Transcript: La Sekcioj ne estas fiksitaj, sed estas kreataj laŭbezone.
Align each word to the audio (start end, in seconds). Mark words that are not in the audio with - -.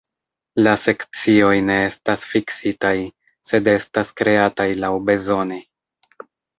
La 0.67 0.71
Sekcioj 0.83 1.51
ne 1.67 1.75
estas 1.91 2.25
fiksitaj, 2.33 2.95
sed 3.53 3.73
estas 3.77 4.13
kreataj 4.21 4.71
laŭbezone. 4.85 5.65